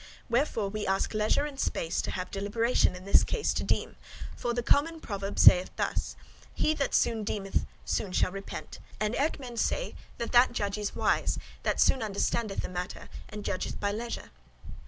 [0.31, 3.97] Wherefore we ask leisure and space to have deliberation in this case to deem;
[4.35, 6.15] for the common proverb saith thus;
[6.55, 10.95] 'He that soon deemeth soon shall repent.' And eke men say, that that judge is
[10.95, 14.31] wise, that soon understandeth a matter, and judgeth by leisure.